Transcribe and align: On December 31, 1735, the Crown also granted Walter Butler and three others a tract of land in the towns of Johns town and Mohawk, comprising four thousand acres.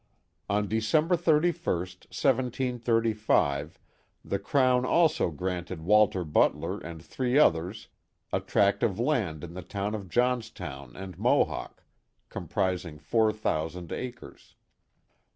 On 0.49 0.67
December 0.67 1.15
31, 1.15 1.53
1735, 1.75 3.79
the 4.25 4.39
Crown 4.39 4.83
also 4.83 5.29
granted 5.29 5.83
Walter 5.83 6.23
Butler 6.23 6.79
and 6.79 7.03
three 7.03 7.37
others 7.37 7.87
a 8.33 8.39
tract 8.39 8.81
of 8.81 8.99
land 8.99 9.43
in 9.43 9.53
the 9.53 9.61
towns 9.61 9.93
of 9.95 10.09
Johns 10.09 10.49
town 10.49 10.95
and 10.95 11.19
Mohawk, 11.19 11.83
comprising 12.29 12.97
four 12.97 13.31
thousand 13.31 13.91
acres. 13.91 14.55